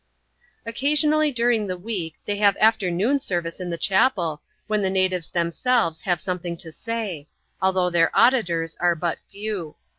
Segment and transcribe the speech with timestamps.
[0.65, 6.01] Occasionally during the week, they have afternoon service in the chapel, when the natives themselves
[6.01, 7.27] have something to say;
[7.61, 9.75] although their auditors are but few.